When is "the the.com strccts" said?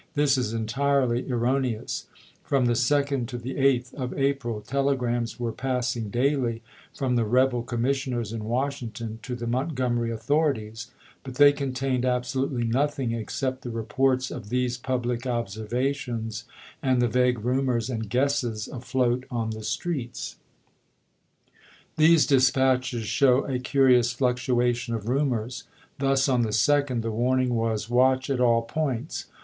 19.51-20.09